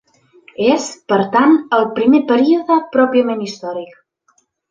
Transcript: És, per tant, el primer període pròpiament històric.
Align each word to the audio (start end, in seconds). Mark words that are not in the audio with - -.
És, 0.67 0.85
per 1.13 1.19
tant, 1.35 1.53
el 1.79 1.85
primer 1.99 2.23
període 2.33 2.79
pròpiament 2.97 3.47
històric. 3.49 3.95